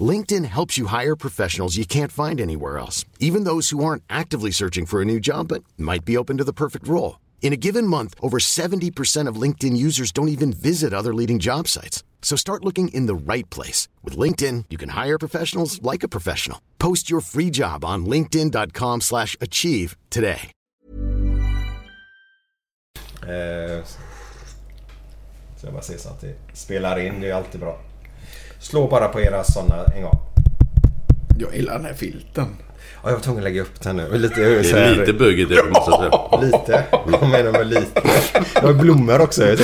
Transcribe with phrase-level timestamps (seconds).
[0.00, 4.50] LinkedIn helps you hire professionals you can't find anywhere else, even those who aren't actively
[4.50, 7.20] searching for a new job but might be open to the perfect role.
[7.42, 11.68] In a given month, over 70% of LinkedIn users don't even visit other leading job
[11.68, 12.02] sites.
[12.22, 13.86] So start looking in the right place.
[14.02, 16.58] With LinkedIn, you can hire professionals like a professional.
[16.78, 20.50] Post your free job on linkedin.com slash achieve today.
[23.22, 23.84] Eh,
[25.56, 27.78] så jag bara ser så att det spelar in, det är alltid bra.
[28.58, 30.18] Slå bara på era sådana en gång.
[31.38, 32.46] Jag gillar den här filten.
[33.02, 34.18] Ja, jag var tvungen att lägga upp den nu.
[34.18, 36.40] Lite, Det så är här- lite bögigt det måste jag säga.
[36.58, 36.84] Lite?
[37.06, 38.02] Vad menar du med lite?
[38.54, 39.46] Jag har blommor också.
[39.46, 39.58] Jag.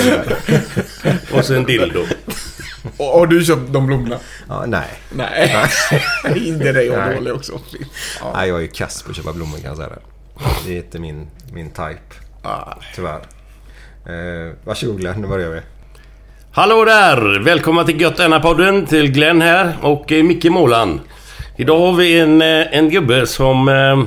[1.39, 2.01] Och sen dildo.
[2.97, 4.17] Och har du köpt de blommorna?
[4.49, 4.89] Ja, nej.
[5.11, 5.59] Nej.
[6.37, 7.17] inte det jag är Nej.
[7.17, 7.53] dålig också.
[8.21, 8.33] Fan.
[8.35, 9.99] nej, jag är ju kass på att köpa blommor kan jag säga det.
[10.67, 11.99] Det är inte min, min type.
[12.43, 12.75] Ah.
[12.95, 13.21] Tyvärr.
[14.07, 15.61] Eh, varsågod Glenn, nu börjar vi.
[16.53, 17.39] Hallå där!
[17.39, 21.01] Välkomna till Gött podden till Glenn här och eh, Micke Målan.
[21.57, 23.69] Idag har vi en, eh, en gubbe som...
[23.69, 24.03] Eh,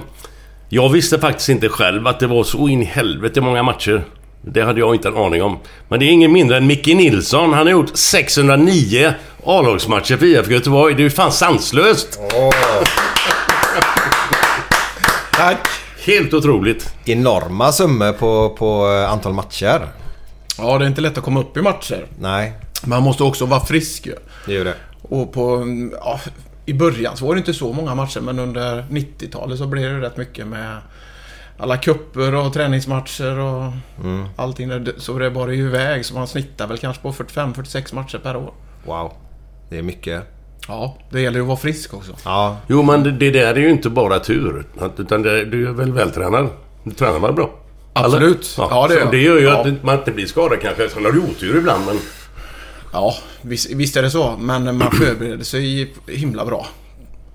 [0.69, 4.03] jag visste faktiskt inte själv att det var så in i helvete många matcher.
[4.41, 5.59] Det hade jag inte en aning om.
[5.87, 7.53] Men det är ingen mindre än Micke Nilsson.
[7.53, 9.13] Han har gjort 609
[9.45, 10.93] A-lagsmatcher för IFK Göteborg.
[10.95, 12.19] Det är ju fan sanslöst!
[15.31, 15.67] Tack.
[16.05, 16.93] Helt otroligt.
[17.05, 20.02] Enorma summor på, på antal matcher.
[20.57, 22.05] Ja, det är inte lätt att komma upp i matcher.
[22.19, 22.53] Nej,
[22.85, 24.15] Man måste också vara frisk ju.
[24.45, 24.73] det ju det.
[25.01, 25.63] Och på...
[25.99, 26.19] Ja,
[26.65, 30.01] I början så var det inte så många matcher men under 90-talet så blev det
[30.07, 30.77] rätt mycket med
[31.57, 33.71] alla kupper och träningsmatcher och
[34.35, 34.69] allting.
[34.69, 34.93] där.
[34.97, 38.53] Så det bara ju iväg så man snittar väl kanske på 45-46 matcher per år.
[38.85, 39.11] Wow.
[39.69, 40.23] Det är mycket.
[40.67, 42.11] Ja, det gäller ju att vara frisk också.
[42.25, 44.65] Ja, Jo men det, det där är ju inte bara tur.
[44.97, 46.49] Utan det, du är väl vältränad?
[46.83, 47.49] Du tränar väl bra?
[47.93, 48.55] Absolut.
[48.57, 48.67] Eller?
[48.69, 49.61] Ja, det gör det gör ju Ja.
[49.67, 50.89] att man inte blir skadad kanske.
[50.89, 51.99] Sen har du otur ibland men...
[52.93, 54.35] Ja, visst, visst är det så.
[54.39, 56.67] Men man förbereder sig himla bra.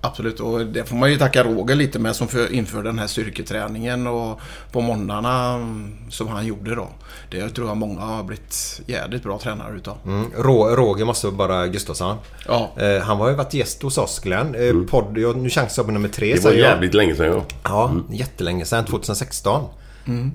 [0.01, 3.07] Absolut, och det får man ju tacka Roger lite med som för, inför den här
[3.07, 4.39] styrketräningen och
[4.71, 6.87] på måndagarna mm, som han gjorde då.
[7.31, 9.97] Det tror jag många har blivit jädrigt bra tränare utav.
[10.05, 10.25] Mm.
[10.37, 12.17] Roger måste bara Gustafsson.
[12.47, 12.71] Ja.
[12.77, 14.55] Eh, han har ju varit gäst hos oss Glenn.
[14.55, 16.37] Eh, podd, jag, nu chansar jag på nummer tre Mm.
[16.39, 16.71] Det var säger jag.
[16.71, 17.43] jävligt länge sedan ja.
[17.63, 18.85] Ja, jättelänge sedan.
[18.85, 19.63] 2016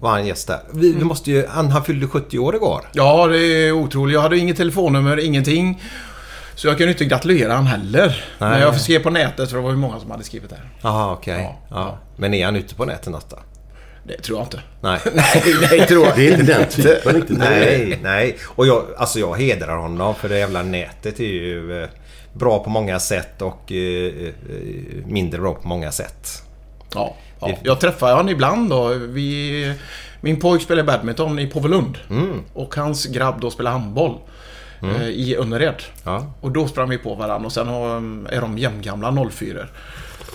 [0.01, 0.61] var han gäst där.
[0.73, 2.81] Vi, vi måste ju, han, han fyllde 70 år igår.
[2.93, 4.15] Ja, det är otroligt.
[4.15, 5.83] Jag hade inget telefonnummer, ingenting.
[6.55, 8.25] Så jag kunde inte gratulera han heller.
[8.39, 8.51] Nej.
[8.51, 10.61] Men jag skrev på nätet för det var ju många som hade skrivit det.
[10.83, 11.41] Jaha, okej.
[11.43, 13.39] Ja, Ja, Men är han ute på nätet något då?
[14.07, 14.61] Det tror jag inte.
[14.81, 15.01] Nej.
[15.15, 17.39] Nej, nej, tror jag Det är inte den typen riktigt.
[17.39, 18.37] nej, nej.
[18.45, 21.89] Och jag, alltså jag hedrar honom för det jävla nätet är ju eh,
[22.33, 24.33] bra på många sätt och eh, eh,
[25.07, 26.43] mindre bra på många sätt.
[26.95, 27.17] Ja,
[27.51, 27.57] ja.
[27.63, 28.89] Jag träffar honom ibland då.
[28.89, 29.75] Vi,
[30.21, 31.99] min pojk spelar badminton i Påvelund.
[32.53, 34.19] Och hans grabb då spelar handboll.
[34.91, 35.83] Eh, I Önnered.
[36.05, 36.27] Ja.
[36.41, 37.97] Och då sprang vi på varandra och sen har,
[38.33, 39.59] är de jämngamla 04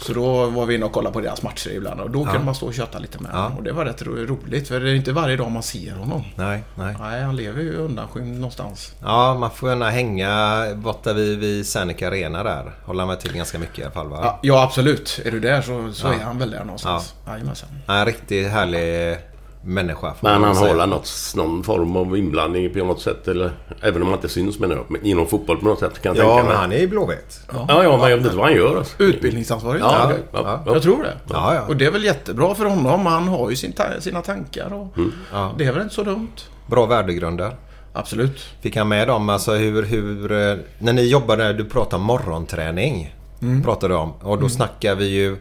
[0.01, 2.55] Så då var vi inne och kollade på deras matcher ibland och då kunde man
[2.55, 3.57] stå och köta lite med honom.
[3.57, 6.23] Och det var rätt ro- roligt för det är inte varje dag man ser honom.
[6.35, 6.95] Nej, nej.
[6.99, 8.95] Nej, han lever ju undanskymd någonstans.
[9.01, 12.71] Ja, man får gärna hänga borta vid, vid Serneke Arena där.
[12.85, 14.19] Håller han med till ganska mycket i alla fall va?
[14.23, 15.19] Ja, ja absolut.
[15.25, 16.13] Är du där så, så Ja.
[16.13, 17.13] är han väl där någonstans.
[17.27, 17.69] Jajamensan.
[17.87, 19.17] Han är en riktigt härlig
[19.63, 20.13] människa.
[20.21, 20.77] Men han säga.
[20.77, 23.51] har något, någon form av inblandning på något sätt eller...
[23.81, 24.85] Även om han inte syns menar jag.
[24.91, 26.57] Men inom fotboll på något sätt kan jag Ja, tänka men mig.
[26.57, 27.39] han är ju blåvit.
[27.53, 29.03] Ja, ja, men jag vet inte vad han gör alltså.
[29.03, 29.81] Utbildningsansvarig.
[29.81, 30.23] Ja, Ja, okej.
[30.33, 30.73] ja, ja.
[30.73, 31.13] Jag tror det.
[31.29, 31.61] Ja, ja.
[31.67, 33.05] Och det är väl jättebra för honom.
[33.05, 35.11] Han har ju sin ta- sina tankar och Mm.
[35.33, 35.53] Ja.
[35.57, 36.31] det är väl inte så dumt.
[36.67, 37.55] Bra värdegrunder.
[37.93, 38.39] Absolut.
[38.61, 40.31] Fick han med dem, alltså hur, hur...
[40.31, 43.15] eh, När ni jobbade, du pratade om morgonträning.
[43.41, 43.63] Mm.
[43.63, 44.11] Pratade du om.
[44.21, 45.37] Och då snackar vi ju...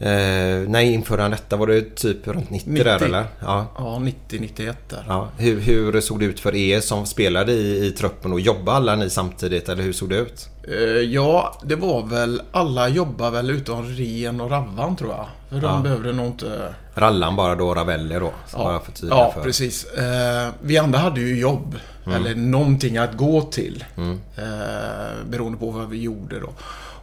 [0.00, 1.56] Eh, när införde han detta?
[1.56, 2.84] Var det typ runt 90, 90.
[2.84, 3.24] där eller?
[3.40, 5.04] Ja, ja 90-91 där.
[5.08, 5.28] Ja.
[5.36, 8.96] Hur, hur, såg det ut för er som spelade i, i truppen och jobbade alla
[8.96, 10.48] ni samtidigt eller hur såg det ut?
[10.68, 12.42] Eh, ja, det var väl...
[12.52, 15.26] Alla jobbade väl utom Ren och Ravvan tror jag.
[15.48, 16.74] För de behövde nog inte...
[16.94, 18.32] Rallan bara då, Ravelli då?
[18.52, 19.42] Ja, ja för.
[19.42, 19.84] precis.
[19.84, 21.76] Eh, vi andra hade ju jobb.
[22.06, 22.16] Mm.
[22.16, 23.84] Eller någonting att gå till.
[23.96, 24.20] Mm.
[24.36, 26.50] Eh, beroende på vad vi gjorde då.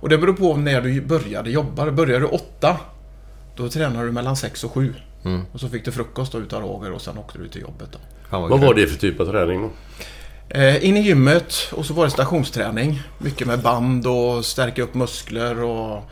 [0.06, 1.92] Och det beror på när du började jobba.
[1.92, 2.78] Började du åtta,
[3.56, 4.94] då tränade du mellan sex och sju.
[5.24, 5.42] Mm.
[5.52, 8.00] Och så fick du frukost då utav Roger och sen åkte du till jobbet då.
[8.30, 9.69] vad, vad var det för typ av träning då?
[10.60, 13.02] Eh, in i gymmet och så var det stationsträning.
[13.18, 16.04] Mycket med band och stärka upp muskler och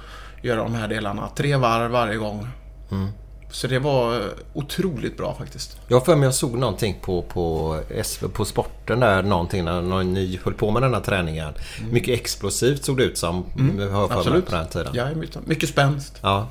[0.41, 1.29] göra de här delarna.
[1.35, 2.47] Tre varv varje gång.
[2.91, 3.09] Mm.
[3.53, 4.21] Så det var
[4.53, 5.77] otroligt bra faktiskt.
[5.87, 10.39] Jag för mig jag såg någonting på, på, SV, på sporten där någonting när ni
[10.43, 11.53] höll på med den här träningen.
[11.79, 11.93] Mm.
[11.93, 13.45] Mycket explosivt såg det ut som.
[13.59, 13.95] Mm.
[13.95, 14.45] Absolut.
[14.45, 14.91] På den tiden.
[14.93, 15.07] Ja,
[15.45, 16.19] mycket spänst.
[16.21, 16.47] Ja.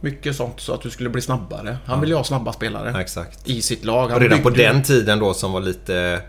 [0.00, 1.78] Mycket sånt så att du skulle bli snabbare.
[1.84, 2.00] Han ja.
[2.00, 2.90] ville ha snabba spelare.
[2.94, 3.48] Ja, exakt.
[3.48, 4.08] I sitt lag.
[4.08, 6.22] Han redan på den tiden då som var lite...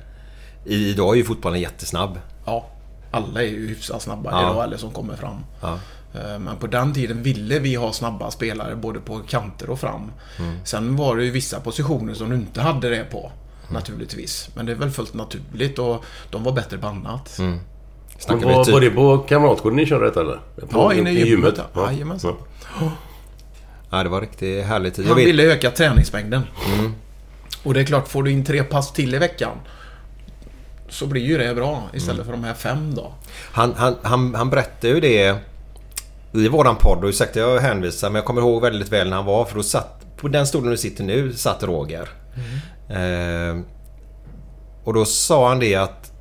[0.66, 2.20] Idag är ju fotbollen jättesnabb.
[2.46, 2.70] Ja.
[3.12, 4.52] Alla är ju hyfsat snabba ja.
[4.52, 5.44] idag eller som kommer fram.
[5.62, 5.80] Ja.
[6.14, 10.12] Eh, men på den tiden ville vi ha snabba spelare både på kanter och fram.
[10.40, 10.58] Mm.
[10.66, 13.20] Sen var det ju vissa positioner som du inte hade det på.
[13.20, 13.74] Mm.
[13.74, 14.50] Naturligtvis.
[14.54, 17.40] Men det är väl fullt naturligt och de var bättre på annat.
[17.40, 17.60] Mm.
[18.28, 18.74] Var, typ...
[18.74, 20.40] var det på Kamratgården ni körde detta eller?
[20.56, 21.62] På, ja, inne i gymmet.
[21.74, 21.92] Ja.
[21.92, 22.36] Jajamensan.
[22.80, 22.92] Ja.
[23.90, 25.08] ja, det var riktigt härligt.
[25.08, 25.28] Han vet...
[25.28, 26.44] ville öka träningsmängden.
[26.74, 26.94] Mm.
[27.64, 29.58] Och det är klart, får du in tre pass till i veckan
[30.90, 32.26] så blir ju det bra istället mm.
[32.26, 33.14] för de här fem då.
[33.52, 35.36] Han, han, han, han berättade ju det
[36.34, 39.26] i våran podd, och ursäkta jag hänvisar men jag kommer ihåg väldigt väl när han
[39.26, 42.10] var för då satt på den stolen du sitter nu satt Roger.
[42.90, 43.60] Mm.
[43.60, 43.64] Eh,
[44.84, 46.12] och då sa han det att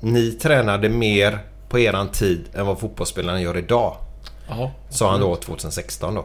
[0.00, 1.38] ni tränade mer
[1.68, 3.96] på eran tid än vad fotbollsspelarna gör idag.
[4.50, 4.70] Aha.
[4.88, 6.24] Sa han då 2016 då.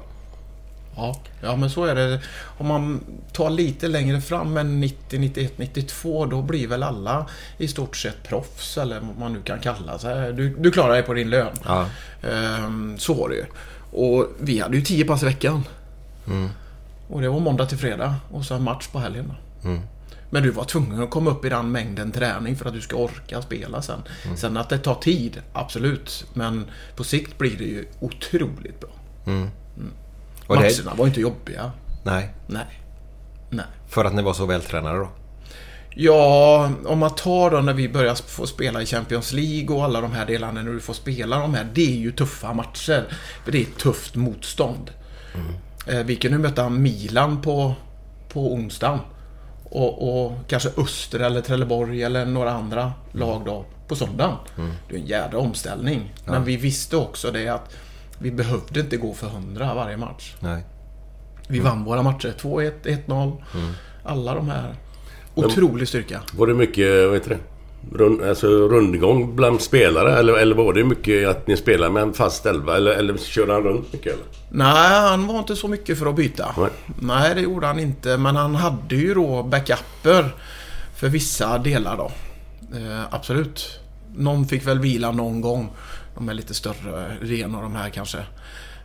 [0.95, 2.21] Ja, ja men så är det.
[2.57, 3.03] Om man
[3.33, 7.25] tar lite längre fram än 90, 91, 92 då blir väl alla
[7.57, 10.33] i stort sett proffs eller vad man nu kan kalla sig.
[10.33, 11.53] Du, du klarar dig på din lön.
[11.65, 11.88] Ja.
[12.30, 13.45] Ehm, så var det ju.
[13.92, 15.63] Och vi hade ju 10 pass i veckan.
[16.27, 16.50] Mm.
[17.07, 19.33] Och det var måndag till fredag och så en match på helgen.
[19.63, 19.81] Mm.
[20.30, 22.95] Men du var tvungen att komma upp i den mängden träning för att du ska
[22.95, 24.00] orka spela sen.
[24.25, 24.38] Mm.
[24.38, 26.25] Sen att det tar tid, absolut.
[26.33, 26.65] Men
[26.95, 28.89] på sikt blir det ju otroligt bra.
[29.25, 29.50] Mm.
[30.47, 30.97] Och Matcherna det...
[30.97, 31.71] var inte jobbiga.
[32.03, 32.30] Nej.
[32.47, 32.81] Nej.
[33.50, 33.65] Nej.
[33.88, 35.09] För att ni var så vältränade då?
[35.97, 40.01] Ja, om man tar då när vi börjar få spela i Champions League och alla
[40.01, 41.68] de här delarna när du får spela de här.
[41.74, 43.07] Det är ju tuffa matcher.
[43.44, 44.92] För det är tufft motstånd.
[45.33, 46.07] Mm.
[46.07, 47.74] Vi kan ju möta Milan på,
[48.30, 49.00] på onsdagen.
[49.63, 54.36] Och, och, kanske Öster eller Trelleborg eller några andra lag då på söndagen.
[54.57, 54.71] Mm.
[54.89, 56.13] Det är en jädra omställning.
[56.25, 56.31] Ja.
[56.31, 57.75] Men vi visste också det att
[58.20, 60.36] vi behövde inte gå för 100 varje match.
[60.40, 60.64] Nej.
[61.48, 62.34] Vi vann våra matcher.
[62.40, 63.42] 2-1, 1-0.
[63.54, 63.74] Mm.
[64.04, 64.76] Alla de här.
[65.36, 66.22] Otrolig styrka.
[66.38, 67.40] Var det mycket, vad heter det?
[67.98, 70.20] Rund, alltså rundgång bland spelare?
[70.20, 72.78] Eller, eller var det mycket att ni spelade med en fast elva?
[72.78, 74.14] Eller, eller körde han runt mycket?
[74.14, 74.26] Eller?
[74.50, 76.56] Nej, han var inte så mycket för att byta.
[76.58, 76.70] Nej.
[77.00, 78.18] Nej, det gjorde han inte.
[78.18, 80.36] Men han hade ju då backuper
[80.96, 82.12] för vissa delar då.
[82.78, 83.80] Eh, absolut.
[84.16, 85.70] Någon fick väl vila någon gång.
[86.16, 88.26] De är lite större, Ren och de här kanske.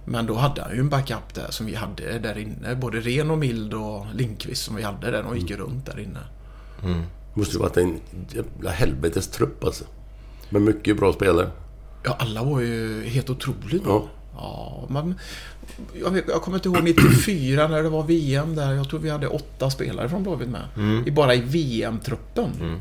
[0.04, 2.74] Men då hade han ju en backup där som vi hade där inne.
[2.74, 5.22] Både Ren och Mild och Linkvist som vi hade där.
[5.22, 5.66] De gick ju mm.
[5.66, 6.20] runt där inne.
[6.84, 7.02] Mm.
[7.34, 9.84] Måste ju varit en jävla helvetes trupp alltså.
[10.48, 11.50] Med mycket bra spelare.
[12.04, 13.92] Ja, alla var ju helt otroligt bra.
[13.92, 14.08] Ja.
[14.36, 15.14] ja man,
[16.00, 18.72] jag, jag kommer inte ihåg 94 när det var VM där.
[18.72, 20.64] Jag tror vi hade åtta spelare från Blåvitt med.
[20.76, 21.06] Mm.
[21.06, 22.50] I, bara i VM-truppen.
[22.60, 22.80] Mm.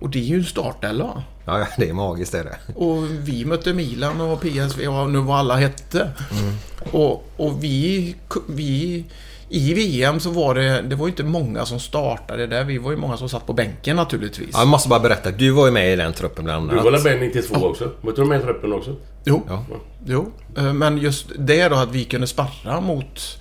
[0.00, 1.22] Och det är ju en startelva.
[1.44, 2.72] Ja, det är magiskt är det.
[2.74, 6.00] Och vi mötte Milan och PSV och nu vad alla hette.
[6.00, 6.54] Mm.
[6.92, 8.16] Och, och vi,
[8.48, 9.04] vi...
[9.52, 10.82] I VM så var det...
[10.82, 12.64] Det var ju inte många som startade där.
[12.64, 14.50] Vi var ju många som satt på bänken naturligtvis.
[14.52, 15.30] Ja, jag måste bara berätta.
[15.30, 16.84] Du var ju med i den truppen bland annat.
[16.84, 17.66] Du var med 92 ja.
[17.66, 17.90] också?
[18.00, 18.96] Var du med i truppen också?
[19.24, 19.42] Jo.
[19.48, 19.64] Ja.
[20.06, 20.32] Jo.
[20.56, 23.38] Eh, men just det då att vi kunde sparra mot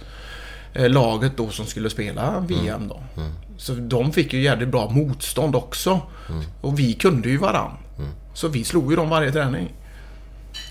[0.73, 2.87] eh, laget då som skulle spela VM mm.
[2.87, 3.01] då.
[3.17, 3.31] Mm.
[3.59, 6.01] Så de fick ju jävligt bra motstånd också.
[6.29, 6.43] Mm.
[6.61, 7.71] Och vi kunde ju varann.
[7.97, 8.09] Mm.
[8.33, 9.73] Så vi slog ju dem varje träning.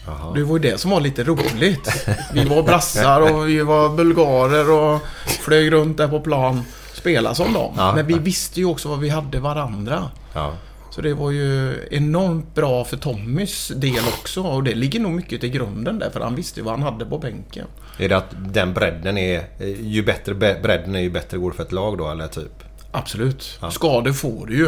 [0.08, 0.32] Aha.
[0.34, 2.06] Det var ju det som var lite roligt.
[2.32, 6.62] Vi var brassar och vi var bulgarer och flög runt där på plan.
[6.94, 7.74] Spela som dem.
[7.76, 7.94] Ja.
[7.94, 10.10] Men vi visste ju också vad vi hade varandra.
[10.34, 10.52] Ja.
[10.90, 14.42] Så det var ju enormt bra för Tommys del också.
[14.42, 16.10] Och det ligger nog mycket till grunden där.
[16.10, 17.66] För han visste ju vad han hade på bänken.
[17.98, 19.44] Är det att den bredden är...
[19.80, 22.64] Ju bättre bredden är ju bättre går det för ett lag då, eller typ?
[22.92, 23.58] Absolut.
[23.60, 23.70] Ja.
[23.70, 24.66] Skador får du ju.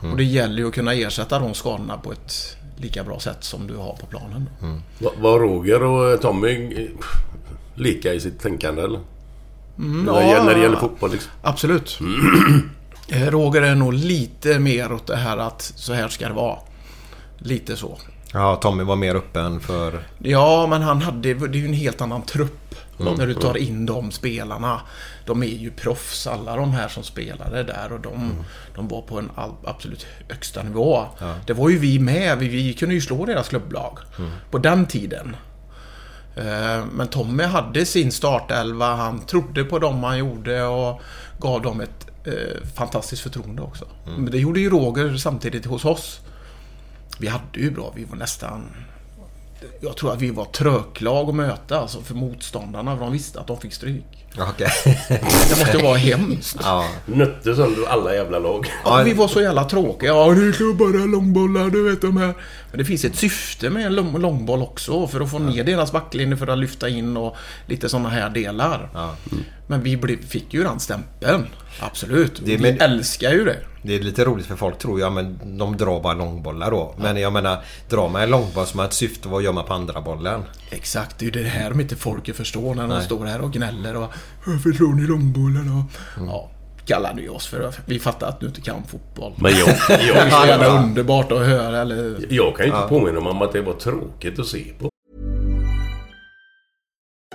[0.00, 0.12] Mm.
[0.12, 3.66] Och det gäller ju att kunna ersätta de skadorna på ett lika bra sätt som
[3.66, 4.48] du har på planen.
[4.62, 4.82] Mm.
[5.20, 6.88] Var Roger och Tommy
[7.74, 9.00] lika i sitt tänkande eller?
[9.78, 10.28] Mm, när, det ja.
[10.28, 11.32] gäller, när det gäller fotboll liksom.
[11.42, 11.98] Absolut.
[13.08, 16.58] Eh, Roger är nog lite mer åt det här att så här ska det vara.
[17.38, 17.98] Lite så.
[18.32, 20.06] Ja, Tommy var mer öppen för...
[20.18, 21.34] Ja, men han hade...
[21.34, 22.74] Det är ju en helt annan trupp.
[22.98, 24.80] När du tar in de spelarna.
[25.26, 27.92] De är ju proffs, alla de här som spelade där.
[27.92, 28.32] Och de,
[28.74, 29.30] de var på en
[29.64, 31.06] absolut högsta nivå.
[31.46, 32.38] Det var ju vi med.
[32.38, 33.98] Vi, vi kunde ju slå deras klubblag.
[34.50, 35.36] På den tiden.
[36.36, 38.94] Eh, Men Tommy hade sin startelva.
[38.94, 41.00] Han trodde på dem han gjorde och
[41.40, 43.84] gav dem ett eh, fantastiskt förtroende också.
[44.16, 46.20] Men det gjorde ju Roger samtidigt hos oss.
[47.18, 47.92] Vi hade ju bra.
[47.96, 48.70] Vi var nästan...
[49.80, 52.96] Jag tror att vi var tröklag att möta alltså för motståndarna.
[52.96, 54.04] För de visste att de fick stryk.
[54.36, 54.68] Ja, Okej.
[55.08, 56.56] Det måste vara hemskt.
[56.62, 56.88] ja.
[57.06, 58.66] Nötte sönder alla jävla lag.
[58.84, 60.10] Ja, vi var så jävla tråkiga.
[60.10, 62.34] Ja, det är bara långbollar, du vet de här.
[62.70, 65.06] Men det finns ett syfte med en lång- långboll också.
[65.06, 68.88] För att få ner deras backlinje för att lyfta in och lite sådana här delar.
[69.66, 71.46] Men vi blev, fick ju den stämpeln.
[71.80, 72.40] Absolut.
[72.44, 73.56] Det- vi men- älskar ju det.
[73.82, 76.94] Det är lite roligt för folk tror ju men de drar bara långbollar då.
[76.98, 79.74] Men jag menar, drar man en långboll som har ett syfte, vad gör man på
[79.74, 80.42] andra bollen?
[80.70, 83.52] Exakt, det är ju det här de inte folket förstår när de står här och
[83.52, 84.12] gnäller och
[84.46, 85.70] Varför tror ni långbollen?
[85.78, 85.92] Och,
[86.28, 86.50] Ja,
[86.86, 89.32] kallade ju oss för Vi fattar att du inte kan fotboll.
[89.36, 92.26] Men jag, Det är jag, så jävla underbart att höra eller...
[92.30, 94.90] jag kan ju inte påminna mig om att det var tråkigt att se på.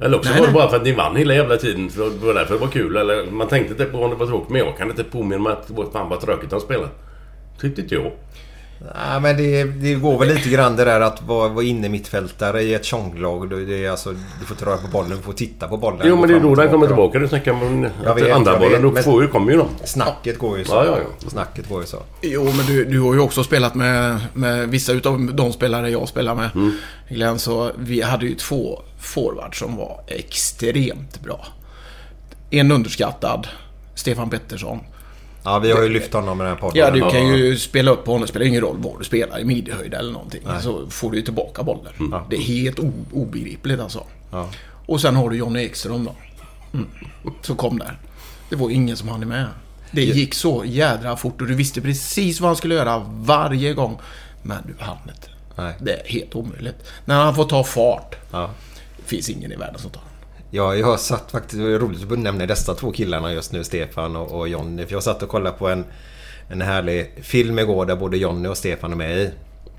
[0.00, 0.60] Eller också Nej, var det nej.
[0.60, 1.90] bara för att ni vann hela jävla tiden.
[1.90, 2.96] För det var därför det var kul.
[2.96, 4.50] Eller man tänkte inte på om det var tråkigt.
[4.50, 6.88] Men jag kan inte påminna mig att det var fan vad tråkigt de spelade.
[7.60, 8.12] Tyckte inte jag.
[8.78, 12.62] Nej, men det, det går väl lite grann det där att vara, vara inne mittfältare
[12.62, 13.50] i ett tjonglag.
[13.50, 16.00] Det det är alltså, du får inte röra på bollen, du får titta på bollen.
[16.04, 17.18] Jo men det är då den kommer tillbaka.
[17.18, 17.88] Du snackar om
[18.34, 18.82] andra bollen.
[18.82, 19.68] Då får ju, kommer ju de.
[19.84, 20.74] Snacket går ju så.
[20.74, 21.30] Ja, ja, ja.
[21.30, 22.02] Snacket går ju så.
[22.22, 26.08] Jo, men du, du har ju också spelat med, med vissa utav de spelare jag
[26.08, 26.50] spelar med.
[27.08, 31.46] Glenn, så vi hade ju två forwards som var extremt bra.
[32.50, 33.48] En underskattad,
[33.94, 34.80] Stefan Pettersson.
[35.44, 36.78] Ja, vi har ju lyft honom i den här podden.
[36.78, 38.22] Ja, du kan ju spela upp på honom.
[38.22, 40.42] Det spelar ingen roll var du spelar, i midhöjd eller någonting.
[40.60, 41.92] Så får du ju tillbaka bollen.
[42.30, 42.78] Det är helt
[43.12, 44.04] obegripligt alltså.
[44.30, 44.48] Ja.
[44.86, 46.14] Och sen har du Johnny Ekström då.
[46.72, 46.86] Mm.
[47.42, 47.98] Så kom där.
[48.50, 49.46] Det var ingen som hann med.
[49.90, 53.98] Det gick så jädra fort och du visste precis vad han skulle göra varje gång.
[54.42, 55.28] Men du hann inte.
[55.56, 55.74] Nej.
[55.80, 56.90] Det är helt omöjligt.
[57.04, 58.16] När han får ta fart.
[58.30, 58.50] Ja.
[58.96, 60.02] Det finns ingen i världen som tar.
[60.56, 61.62] Ja, jag har satt faktiskt...
[61.62, 64.86] Det är roligt att du nämner dessa två killarna just nu, Stefan och, och Jonny.
[64.86, 65.84] För jag satt och kollade på en,
[66.48, 69.30] en härlig film igår där både Jonny och Stefan är med i.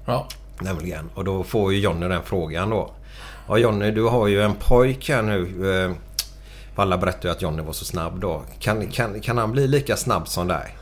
[0.05, 0.27] Ja.
[0.59, 1.09] Nämligen.
[1.13, 2.91] Och då får ju Jonny den frågan då.
[3.47, 5.73] Ja Jonny, du har ju en pojk här nu.
[5.73, 5.91] Eh,
[6.75, 8.43] Alla berättar ju att Jonny var så snabb då.
[8.59, 10.77] Kan, kan, kan han bli lika snabb som dig?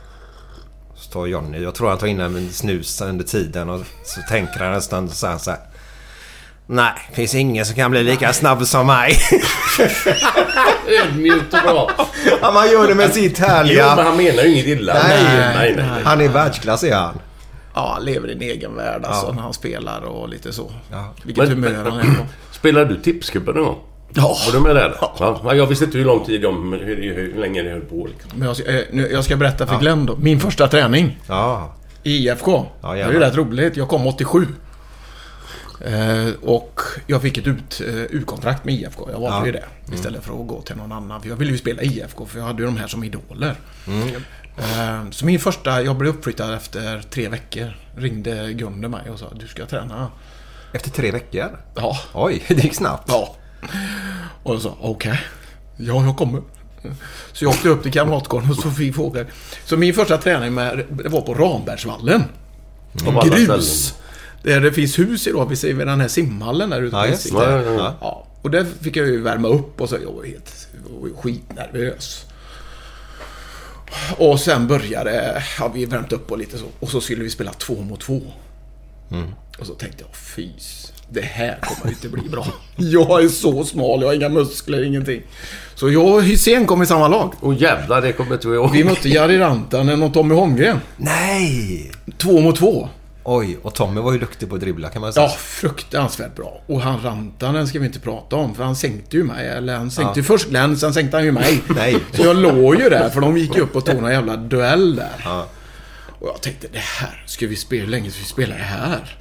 [0.94, 4.58] Så tar Jonny, jag tror han tar in en snus under tiden och så tänker
[4.60, 5.60] han en stund och säger så här.
[6.66, 9.18] Nej, det finns ingen som kan bli lika snabb som mig.
[11.02, 11.90] Ödmjukt och bra.
[12.42, 13.86] ja, man gör det med sitt Jo, men härliga...
[13.88, 14.94] han menar ju inget illa.
[14.94, 16.02] Nej, nej, nej.
[16.04, 17.18] Han är världsklass är han.
[17.74, 19.32] Ja, han lever i en egen värld alltså Ja.
[19.32, 20.72] när han spelar och lite så.
[20.92, 21.14] Ja.
[21.24, 22.26] Vilket Men- humör han är på.
[22.50, 23.78] Spelar du tipscupen någon gång?
[24.14, 24.36] Ja.
[24.46, 24.94] Var du med där?
[25.18, 25.54] Ja.
[25.54, 28.06] Jag visste inte hur lång tid de, hur, hur, länge det höll på.
[28.06, 28.30] Liksom.
[28.34, 30.16] Men jag, ska- eh, nu, jag ska berätta för Glenn då.
[30.16, 31.74] Min första träning Ja.
[32.02, 32.66] i IFK.
[32.82, 33.76] Ja, det är ju rätt roligt.
[33.76, 34.46] Jag kom 87.
[35.86, 39.08] Eh, och jag fick ett ut, eh, U-kontrakt med IFK.
[39.12, 39.46] Jag valde Ja.
[39.46, 41.22] ju det istället för att gå till någon annan.
[41.22, 43.54] För jag ville ju spela IFK för jag hade ju de här som idoler.
[44.58, 47.76] Eh, så min första, jag blev uppflyttad efter tre veckor.
[47.96, 50.08] Ringde Gunde mig och sa du ska träna.
[50.72, 51.58] Efter tre veckor?
[51.74, 51.98] Ja.
[52.14, 53.04] Oj, det gick snabbt.
[53.08, 53.36] Ja.
[54.42, 55.20] Och jag sa okej.
[55.76, 56.42] Ja, jag kommer.
[57.32, 59.26] Så jag åkte upp till Kamratgården och så fick frågan.
[59.64, 62.24] Så min första träning med, det var på Rambergsvallen.
[63.06, 63.94] Alla Grus.
[64.44, 65.48] Där det finns hus idag.
[65.48, 66.96] Vi ser vid den här simhallen där ute.
[67.32, 67.42] På.
[67.42, 68.26] Ja, ja, ja.
[68.42, 72.24] Och där fick jag ju värma upp och så jag var helt jag var skitnervös.
[74.16, 76.64] Och sen började, ja vi värmt upp och lite så.
[76.80, 78.20] Och så skulle vi spela två mot två.
[79.58, 80.92] Och så tänkte jag, fys.
[81.10, 82.46] Det här kommer inte bli bra.
[82.76, 85.22] Jag är så smal, jag har inga muskler, ingenting.
[85.74, 87.34] Så jag och Hysén kom i samma lag.
[87.40, 88.72] Åh jävlar, det kommer inte jag ihåg.
[88.72, 90.80] Vi mötte Jari Rantanen och Tommy Holmgren.
[90.96, 91.90] Nej!
[92.18, 92.88] Två mot två.
[93.26, 95.26] Oj, och Tommy var ju duktig på att dribbla kan man säga.
[95.26, 96.60] Ja, fruktansvärt bra.
[96.66, 99.48] Och han Rantanen ska vi inte prata om, för han sänkte ju mig.
[99.48, 101.62] Eller han sänkte ju först Glenn, sen sänkte han ju mig.
[101.76, 101.96] Nej.
[102.12, 104.96] Så jag låg ju där, för de gick ju upp och tog någon jävla duell
[104.96, 105.26] där.
[106.20, 109.18] Och jag tänkte, det här, ska vi spela, hur länge ska vi spela det här?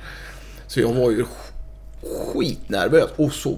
[0.68, 3.10] Så jag var ju sk- skitnervös.
[3.16, 3.50] Och så,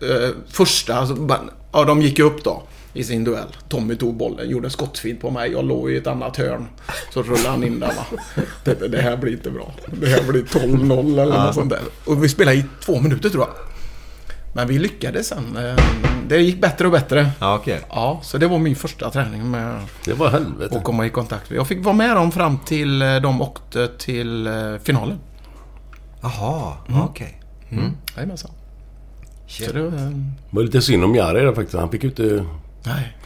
[0.00, 1.28] eh, första, alltså,
[1.72, 2.62] ja de gick upp då.
[2.94, 3.56] I sin duell.
[3.68, 5.52] Tommy tog bollen, gjorde en skottfint på mig.
[5.52, 6.66] Jag låg i ett annat hörn.
[7.14, 7.90] Så rullade han in va.
[8.64, 9.74] Tänkte, det här blir inte bra.
[10.00, 11.80] Det här blir 12-0 eller något sånt där.
[12.04, 13.54] Och vi spelade i två minuter tror jag.
[14.56, 15.56] Men vi lyckades sen.
[15.56, 15.84] Eh,
[16.28, 17.30] Det gick bättre och bättre.
[17.40, 17.80] Ja, okej.
[17.88, 20.76] Ja, så det var min första träning med Det var helvete.
[20.76, 21.56] att komma i kontakt med.
[21.58, 25.18] Jag fick vara med dem fram till eh, de åkte till eh, finalen.
[26.22, 26.72] Jaha,
[27.10, 27.40] okej.
[28.16, 28.50] Jajamensan.
[29.46, 29.88] Så det var...
[29.88, 31.78] eh, Det var lite synd om Jari där faktiskt.
[31.78, 32.44] Han fick ju inte...
[32.86, 33.16] Nej.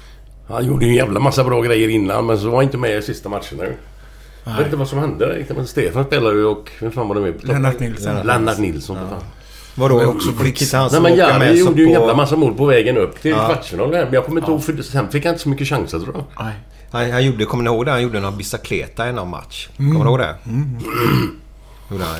[0.49, 2.99] Han gjorde ju en jävla massa bra grejer innan men så var han inte med
[2.99, 3.77] i sista matchen nu.
[4.45, 5.57] Jag vet inte vad som hände riktigt.
[5.57, 6.71] Men Stefan spelade ju och...
[6.81, 7.45] Vem fan var det med?
[7.45, 8.27] Lennart Nilsson.
[8.27, 8.97] Lennart Nilsson.
[8.97, 9.23] fan.
[9.75, 12.01] Vadå, också fick inte han Nej som men åka Jari gjorde ju en på...
[12.01, 14.05] jävla massa mål på vägen upp till kvartsfinal där.
[14.05, 16.45] Men jag kommer inte ihåg för sen fick han inte så mycket chanser tror jag.
[16.45, 16.55] Nej.
[16.91, 17.91] Han, han gjorde, kommer ni ihåg det?
[17.91, 19.69] Han gjorde någon bicicleta i någon match.
[19.77, 20.35] Kommer du ihåg det?
[20.45, 20.81] Han,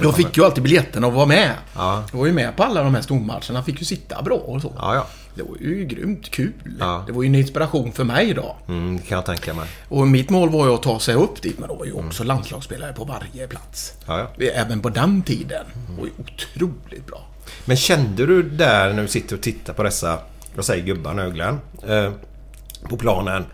[0.03, 1.53] Jag fick ju alltid biljetten att vara med.
[1.77, 2.03] Ja.
[2.13, 3.63] Jag var ju med på alla de här stormatcherna.
[3.63, 4.73] Fick ju sitta bra och så.
[4.79, 5.07] Ja, ja.
[5.39, 6.53] Det var ju grymt kul.
[6.79, 7.05] Ja.
[7.07, 8.57] Det var ju en inspiration för mig då.
[8.69, 9.69] Mm, det kan jag tänka mig.
[9.89, 11.59] Och mitt mål var ju att ta sig upp dit.
[11.59, 13.93] Men då var ju också landslagsspelare på varje plats.
[14.07, 14.47] Ja, ja.
[14.47, 15.67] Även på den tiden.
[15.89, 17.27] Det var ju otroligt bra.
[17.65, 20.19] Men kände du där när du sitter och tittar på dessa,
[20.55, 22.13] jag säger gubbar nu Glenn, eh,
[22.89, 23.45] på planen.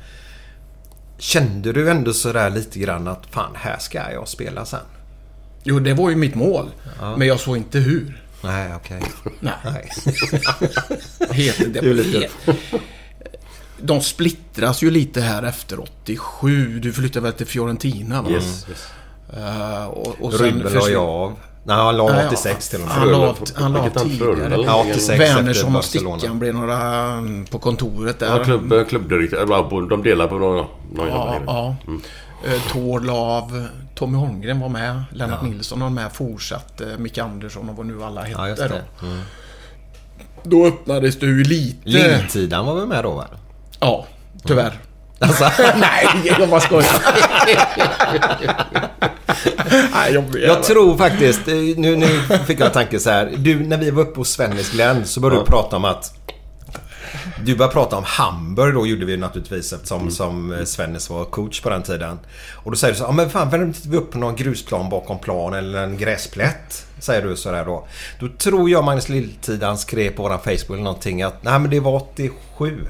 [1.19, 4.81] Kände du ändå sådär lite grann att fan, här ska jag spela sen?
[5.65, 6.71] Jo, det var ju mitt mål.
[7.19, 8.24] Men jag såg inte hur.
[8.45, 9.03] Nej, okej.
[9.41, 9.55] Nej.
[9.65, 9.91] Nej.
[11.31, 12.29] Helt, det lite-.
[13.79, 16.79] De splittras ju lite här efter 87.
[16.79, 18.31] Du flyttade väl till Fiorentina va?
[18.31, 18.89] Yes, yes.
[19.37, 21.33] Eh, och, och Rybel la ju av.
[21.67, 22.97] Nej, han la Nej, 86 till och med.
[22.97, 24.63] Han la, han la tidigare.
[24.67, 25.85] Ja, 86 Wernersson och.
[25.85, 28.39] Stickan blev några mm, på kontoret där.
[28.39, 29.89] Ja, klubb, klubbdirektör.
[29.89, 31.93] De delar på någon, någon jävla Ja, ja.
[31.93, 31.99] Eh,
[32.73, 33.69] Tord la av.
[33.95, 35.03] Tommy Holmgren var med.
[35.13, 36.13] Lennart Nilsson var med.
[36.13, 36.97] Fortsatte.
[36.99, 39.07] Micke Andersson och vad nu alla hette Ja.
[39.07, 39.21] Mm.
[40.43, 41.89] Då öppnades det ju lite...
[41.89, 43.27] Lindsidan var väl med då va?
[43.81, 44.07] Ja,
[44.45, 44.79] tyvärr.
[45.19, 46.07] Alltså, Nej,
[46.39, 47.03] jag bara skojar.
[49.93, 53.33] Nej, jag, jag tror faktiskt, eh, nu, nu fick jag en tanke så här.
[53.37, 56.15] Du, när vi var uppe hos Svennis Glenn så började du prata om att
[57.43, 61.61] du började prata om Hamburg då gjorde vi naturligtvis eftersom som eh, Svennis var coach
[61.61, 62.19] på den tiden.
[62.53, 65.19] Och då säger du så ja men fan värmde vi upp på någon grusplan bakom
[65.19, 66.87] plan eller en gräsplätt?
[66.99, 67.87] Säger du sådär då.
[68.21, 71.81] Då tror jag Magnus Lilltidan skrev på våran Facebook eller någonting att nej men det
[71.81, 72.87] var 87.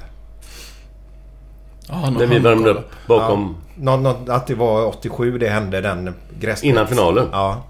[1.88, 3.56] Ja, någon När vi värmde upp bakom...
[3.76, 6.68] Nå, nå, att det var 87 det hände den gräsplätt.
[6.70, 7.28] Innan finalen?
[7.32, 7.62] Ja.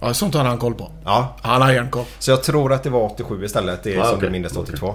[0.00, 0.90] Ja, sånt har han koll på.
[1.04, 1.36] Ja.
[1.42, 2.04] Han har järnkoll.
[2.18, 3.82] Så jag tror att det var 87 istället.
[3.82, 4.28] Det är Ah, som okej.
[4.28, 4.94] du minns 82.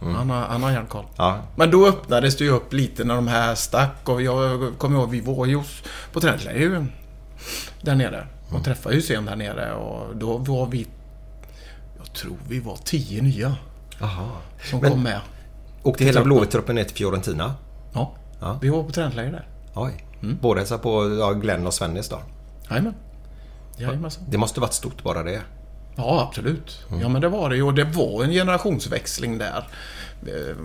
[0.00, 1.04] Han, har, han har järnkoll.
[1.16, 1.38] Ja.
[1.56, 5.10] Men då öppnades det ju upp lite när de här stack och jag kommer ihåg
[5.10, 5.62] vi var ju
[6.12, 6.86] på träningsläger ju
[7.82, 8.26] där nere.
[8.50, 10.86] Och träffade ju sen där nere och då var vi...
[11.98, 13.56] Jag tror vi var tio nya
[14.00, 14.28] Jaha.
[14.70, 15.20] som Men- kom med.
[15.82, 17.54] Åkte hela Blåvitt-truppen ner till Fiorentina?
[17.94, 18.14] Ja.
[18.40, 18.58] Ja.
[18.62, 19.48] Vi var på träningsläger där.
[19.74, 20.04] Oj.
[20.40, 22.20] Båda hälsade på ja, Glenn och Svennis då.
[22.70, 22.94] Jajamän.
[23.76, 24.24] Jajamensan.
[24.28, 25.40] Det måste varit stort bara det.
[25.98, 26.78] Ja, absolut.
[27.00, 27.62] Ja, men det var det ju.
[27.62, 29.64] Och det var en generationsväxling där.
[30.26, 30.56] Eh,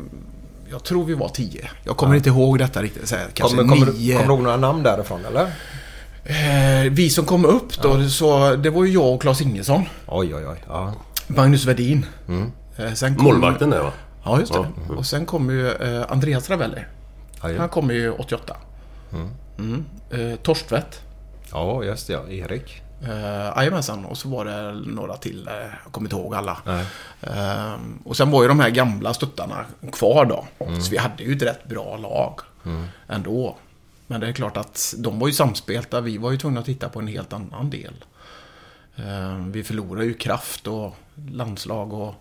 [0.72, 1.70] Jag tror vi var tio.
[1.84, 3.08] Jag kommer inte ihåg detta riktigt.
[3.08, 4.14] Så här, kanske Kommer, kommer, nio.
[4.16, 5.44] kommer du ihåg några namn därifrån eller?
[6.26, 9.84] Eh, vi som kom upp då, så det var ju jag och Claes Ingesson.
[10.08, 10.64] Oj, oj, oj.
[10.68, 10.94] Ja.
[11.28, 12.06] Magnus Wedin.
[12.28, 12.52] Mm.
[12.78, 13.92] Eh, sen kom, Målvakten där va?
[14.26, 14.60] Ja, just det.
[14.90, 14.96] Ja.
[14.96, 16.82] Och sen kom ju eh, Andreas Ravelli.
[17.42, 17.58] Ja, ju.
[17.58, 18.56] Han kom ju 88.
[19.58, 19.86] Mm.
[20.12, 21.02] Eh, Torstvedt.
[21.52, 22.14] ja, just det.
[22.14, 22.30] Ja.
[22.30, 22.82] Erik.
[23.04, 25.48] Eh, Jajamensan, och så var det några till.
[25.48, 26.58] eh, Jag kommer inte ihåg alla.
[26.66, 26.86] Nej.
[27.22, 27.74] Eh,
[28.06, 30.46] och sen var ju de här gamla stöttarna kvar då.
[30.66, 30.82] Mm.
[30.82, 32.40] Så vi hade ju ett rätt bra lag
[33.08, 33.56] ändå.
[34.08, 36.02] Men det är klart att de var ju samspelta.
[36.02, 37.94] Vi var ju tvungna att titta på en helt annan del.
[38.96, 40.96] Eh, vi förlorade ju kraft och
[41.32, 42.16] landslag och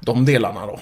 [0.00, 0.80] de delarna då.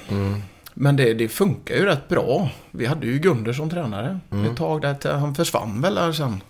[0.74, 2.50] Men det, det funkar ju rätt bra.
[2.70, 5.12] Vi hade ju Gunder som tränare ett tag där.
[5.18, 6.42] Han försvann väl där sen.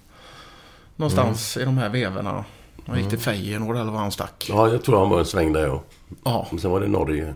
[1.01, 2.45] Någonstans i de här vevorna.
[2.87, 4.47] Han gick till Feyenoord eller vad han stack.
[4.49, 5.83] Ja, jag tror han var en sväng där ja.
[6.25, 6.47] Ja.
[6.51, 7.35] Men sen var det Norge.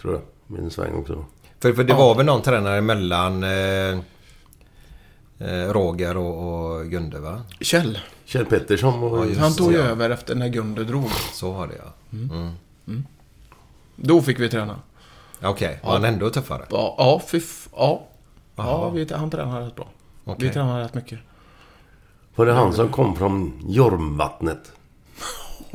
[0.00, 0.22] Tror jag.
[0.46, 1.24] Med en sväng också.
[1.60, 3.98] För, för det var väl någon tränare mellan eh,
[5.38, 7.42] eh, Roger och, och Gunde va?
[7.60, 7.98] Kjell.
[8.24, 9.38] Kjell Pettersson var ju...
[9.38, 9.84] Han tog ju ja.
[9.84, 11.10] över efter när Gunder drog.
[11.32, 11.92] Så var det ja.
[13.96, 14.76] Då fick vi träna.
[15.42, 16.62] Okej, var han ändå tuffare?
[16.70, 18.06] Ja, ja, fy f- ja.
[18.56, 19.88] Ja vi, han tränade rätt bra.
[20.24, 20.48] Okej.
[20.48, 21.18] Vi tränade rätt mycket.
[22.36, 24.72] Var det han som kom från Jormvattnet?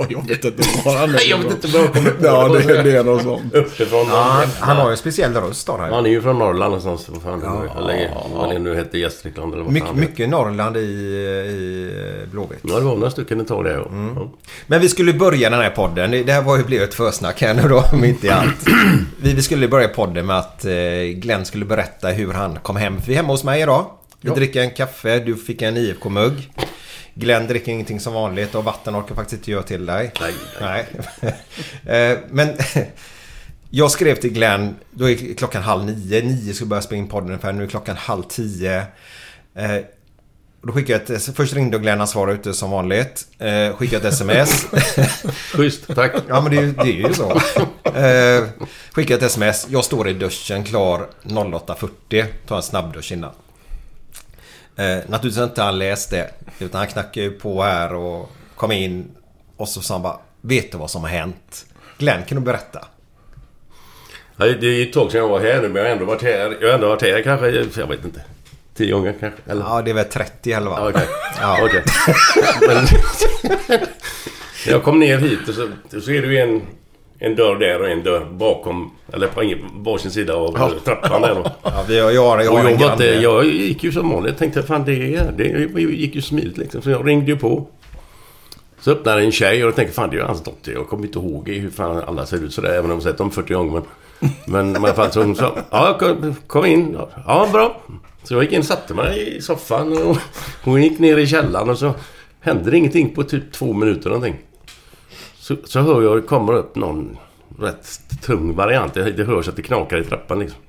[0.10, 2.26] Jag vet inte var han Nej, jag vet inte vad jag kommer på.
[2.26, 3.54] Ja, det, det är något sånt.
[3.54, 4.08] Uppifrån.
[4.10, 5.78] Ja, han, han har ju en speciell röst då.
[5.78, 5.92] Här.
[5.92, 7.10] Han är ju från Norrland någonstans.
[7.10, 7.72] Vad fan var.
[7.76, 8.10] Hur länge?
[8.36, 8.98] Vad det nu hette.
[8.98, 12.60] Gästrikland eller vad Mycket, fan mycket Norrland i, i Blåvitt.
[12.62, 13.72] Ja, det var några stycken ett tag det.
[13.72, 13.86] Ja.
[14.16, 14.30] Ja.
[14.68, 16.12] Men vi skulle börja den här podden.
[16.12, 18.68] Det här var ju blivit ett försnack här nu då, om inte i allt.
[19.22, 20.74] Vi, vi skulle börja podden med att eh,
[21.16, 22.98] Glenn skulle berätta hur han kom hem.
[23.06, 23.86] Vi är hemma hos mig idag.
[24.28, 24.36] Vi Ja.
[24.36, 26.52] dricker en kaffe, du fick en IFK-mugg.
[27.14, 30.12] Glenn dricker ingenting som vanligt och vatten orkar faktiskt inte göra till dig.
[30.22, 30.86] Nej, Nej.
[32.12, 32.50] Eh, Men
[33.70, 36.22] jag skrev till Glenn, då är klockan halv nio.
[36.24, 37.54] Nio vi börja spela in podden ungefär.
[37.54, 38.78] Nu är klockan halv tio.
[39.56, 39.76] Eh,
[40.62, 43.28] Då skickade jag ett, först ringde Glenn, han svarade ute som vanligt.
[43.40, 44.66] Eh, skickade ett sms.
[45.54, 46.12] Schysst, tack.
[46.28, 47.32] ja men det är, ju- det är ju så.
[48.00, 48.44] Eh,
[48.92, 49.68] skickade ett sms.
[49.70, 52.26] Jag står i duschen klar 08.40.
[52.48, 53.32] Tar en snabbdusch innan.
[54.78, 56.32] Eh, naturligtvis inte han läst det.
[56.60, 59.12] Utan han knackade ju på här och kom in.
[59.58, 61.66] Och så sa han bara Vet du vad som har hänt?
[61.98, 62.86] Glenn kan du berätta?
[64.38, 66.58] Det är ett tag sedan jag var här nu, men jag har ändå varit här.
[66.62, 68.22] Jag har ändå varit här kanske, jag vet inte.
[68.76, 69.40] Tio gånger kanske?
[69.46, 69.66] Eller?
[69.66, 70.80] Ja det är väl 30 eller vad?
[70.80, 71.08] Ja, okej.
[71.42, 71.60] Ja.
[71.66, 71.84] Okej.
[72.68, 72.86] Men...
[74.66, 75.70] När jag kom ner hit och så,
[76.02, 76.62] så är det ju en,
[77.20, 79.42] en dörr där och en dörr bakom, eller på
[79.74, 81.52] varsin sida av trappan där då.
[81.64, 84.10] Ja, vi har, jag, har- jag Och har jag, var inte, jag gick ju som
[84.10, 84.38] vanligt.
[84.38, 86.82] tänkte fan det, är- det gick ju smidigt liksom.
[86.82, 87.68] Så jag ringde ju på.
[88.80, 90.72] Så öppnade en tjej och jag tänkte fan det är ju hans dotter.
[90.72, 92.70] Jag kommer inte ihåg hur fan alla ser ut sådär.
[92.70, 93.82] Även om jag sett dem 40 gånger.
[94.20, 96.98] Men, men, men i alla fall så hon sa ja kom, kom in.
[97.28, 97.82] Ja bra.
[98.24, 99.98] Så jag gick in och satte mig i soffan.
[100.04, 100.18] Och
[100.64, 101.94] hon gick ner i källaren och så
[102.40, 104.36] hände det ingenting på typ två minuter någonting.
[105.48, 107.18] Så, så hör jag det kommer upp någon
[107.60, 108.94] rätt tung variant.
[108.94, 110.60] Det, det hörs att det knakar i trappan liksom.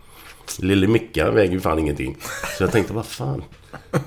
[0.59, 2.17] Lille Micka väger ju fan ingenting.
[2.59, 3.45] Så jag tänkte, vad fan.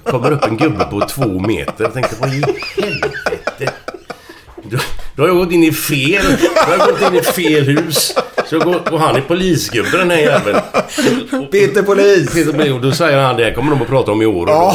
[0.03, 1.83] Kommer upp en gubbe på två meter.
[1.83, 2.43] Jag tänkte, vad i
[2.75, 3.73] helvete.
[4.63, 4.77] Då,
[5.15, 6.25] då har jag gått in i fel.
[6.55, 8.15] Då har jag gått in i fel hus.
[8.45, 10.59] Så jag går, och han är polisgubbe den här jäveln.
[11.51, 12.33] Peter Polis!
[12.33, 12.71] Peter Polis.
[12.71, 14.41] Och då säger han, det här kommer de att prata om i år.
[14.41, 14.73] Och då,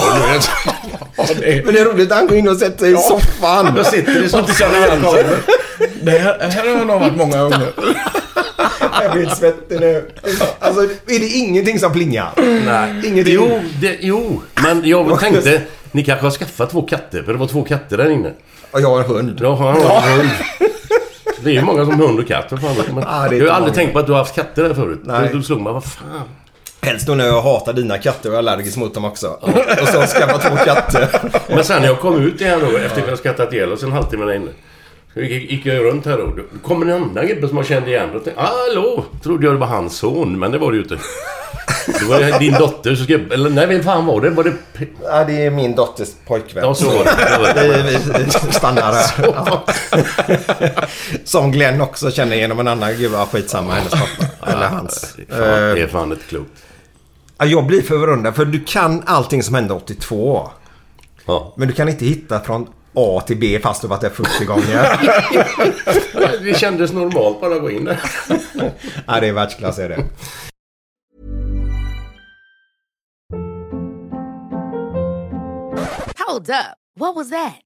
[1.64, 3.76] Men det är roligt han går in och sätter sig i soffan.
[3.76, 4.70] jag sitter i soffan
[6.02, 7.72] Det här, här har nog varit många gånger.
[9.02, 10.10] Jag blir svettig nu.
[10.58, 12.32] Alltså, är det ingenting som plingar?
[12.66, 13.06] Nej.
[13.08, 13.34] Ingenting.
[13.34, 15.62] Jo, det, jo, men jag tänkte...
[15.92, 17.22] Ni kanske har skaffat två katter?
[17.22, 18.32] För det var två katter där inne.
[18.70, 19.38] Och jag har en hund.
[19.42, 20.28] Ja, han har en hund.
[21.40, 22.48] Det är ju många som har hund och katt.
[22.48, 22.60] Fan,
[22.94, 25.00] men är jag har aldrig tänkt på att du har haft katter där förut.
[25.04, 25.30] Nej.
[25.32, 26.22] Då slog man, vad fan.
[26.80, 29.28] Helst då när jag hatar dina katter och är allergisk mot dem också.
[29.82, 31.08] Och så skaffa två katter.
[31.48, 33.92] Men sen när jag kom ut igen då, efter att jag skattat ihjäl oss en
[33.92, 34.50] halvtimme där inne.
[35.16, 36.26] Så gick, jag runt här då.
[36.26, 38.08] Då kom en annan gubbe som jag kände igen.
[38.12, 39.04] Då tänkte, hallå!
[39.22, 40.98] Trodde jag det var hans son, men det var det ju inte.
[41.86, 43.34] Det var det din dotters gubbe.
[43.34, 44.30] Eller nej, vem fan var det?
[44.30, 44.52] Var det...
[45.04, 46.64] Ja, det är min dotters pojkvän.
[46.64, 47.62] Ja, så var det.
[47.62, 48.18] Det.
[48.24, 49.04] Vi, stannar här.
[49.22, 49.64] Ja.
[51.24, 53.16] Som Glenn också känner genom en annan gubbe.
[53.16, 54.52] Ja, skitsamma, hennes pappa.
[54.52, 55.16] Eller hans.
[55.28, 56.50] Fan, det Eh, är fan inte klokt.
[57.38, 60.50] ja, jag blir förundrad för du kan allting som hände 82.
[61.26, 61.54] Ja.
[61.56, 62.66] Men du kan inte hitta från
[62.98, 65.00] A till B fast du varit där 40 gånger.
[66.44, 68.00] Det kändes normalt bara att gå in där.
[69.06, 70.04] ja, det är världsklass är det.
[76.26, 76.76] Hold up.
[76.98, 77.65] What was that?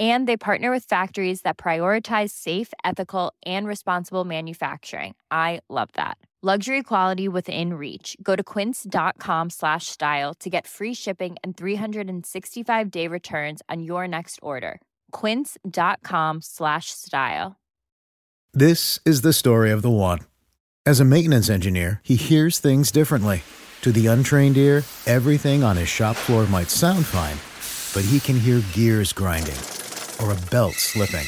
[0.00, 5.14] And they partner with factories that prioritize safe, ethical, and responsible manufacturing.
[5.30, 6.18] I love that.
[6.42, 8.18] Luxury quality within reach.
[8.22, 14.06] Go to quince.com slash style to get free shipping and 365 day returns on your
[14.06, 14.82] next order.
[15.10, 17.56] Quince.com slash style.
[18.52, 20.18] This is the story of the one.
[20.84, 23.42] As a maintenance engineer, he hears things differently.
[23.80, 27.38] To the untrained ear, everything on his shop floor might sound fine,
[27.94, 29.83] but he can hear gears grinding
[30.22, 31.26] or a belt slipping.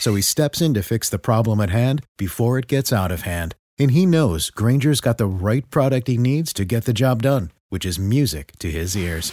[0.00, 3.22] So he steps in to fix the problem at hand before it gets out of
[3.22, 3.54] hand.
[3.78, 7.50] And he knows Granger's got the right product he needs to get the job done,
[7.68, 9.32] which is music to his ears.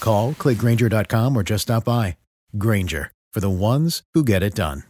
[0.00, 2.16] Call, click Granger.com, or just stop by.
[2.56, 4.84] Granger, for the ones who get it done.